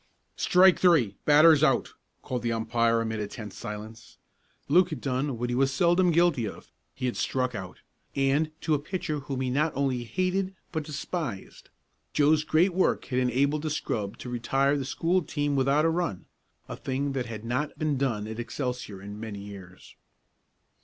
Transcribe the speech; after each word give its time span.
"Strike 0.35 0.79
three 0.79 1.15
batter's 1.25 1.61
out!" 1.63 1.93
called 2.23 2.41
the 2.41 2.51
umpire 2.51 3.01
amid 3.01 3.19
a 3.19 3.27
tense 3.27 3.55
silence. 3.55 4.17
Luke 4.67 4.89
had 4.89 4.99
done 4.99 5.37
what 5.37 5.51
he 5.51 5.55
was 5.55 5.71
seldom 5.71 6.09
guilty 6.09 6.47
of; 6.47 6.71
he 6.95 7.05
had 7.05 7.15
struck 7.15 7.53
out, 7.53 7.81
and 8.15 8.49
to 8.61 8.73
a 8.73 8.79
pitcher 8.79 9.19
whom 9.19 9.41
he 9.41 9.51
not 9.51 9.71
only 9.75 10.03
hated 10.05 10.55
but 10.71 10.83
despised. 10.85 11.69
Joe's 12.13 12.43
great 12.43 12.73
work 12.73 13.05
had 13.05 13.19
enabled 13.19 13.61
the 13.61 13.69
scrub 13.69 14.17
to 14.17 14.29
retire 14.29 14.75
the 14.75 14.85
school 14.85 15.21
team 15.21 15.55
without 15.55 15.85
a 15.85 15.89
run 15.89 16.25
a 16.67 16.75
thing 16.75 17.11
that 17.11 17.27
had 17.27 17.45
not 17.45 17.77
been 17.77 17.95
done 17.95 18.25
at 18.27 18.39
Excelsior 18.39 19.03
in 19.03 19.19
many 19.19 19.39
years. 19.41 19.95